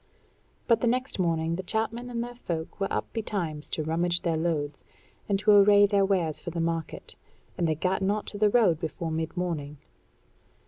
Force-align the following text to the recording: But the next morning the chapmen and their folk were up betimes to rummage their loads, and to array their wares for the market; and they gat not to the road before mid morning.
But 0.67 0.81
the 0.81 0.87
next 0.87 1.19
morning 1.19 1.57
the 1.57 1.61
chapmen 1.61 2.09
and 2.09 2.23
their 2.23 2.33
folk 2.33 2.79
were 2.79 2.91
up 2.91 3.13
betimes 3.13 3.69
to 3.69 3.83
rummage 3.83 4.21
their 4.21 4.35
loads, 4.35 4.83
and 5.29 5.37
to 5.37 5.51
array 5.51 5.85
their 5.85 6.03
wares 6.03 6.41
for 6.41 6.49
the 6.49 6.59
market; 6.59 7.13
and 7.55 7.67
they 7.67 7.75
gat 7.75 8.01
not 8.01 8.25
to 8.25 8.39
the 8.39 8.49
road 8.49 8.79
before 8.79 9.11
mid 9.11 9.37
morning. 9.37 9.77